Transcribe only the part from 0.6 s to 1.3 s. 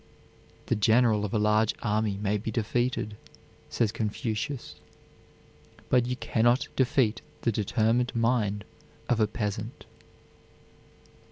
"The general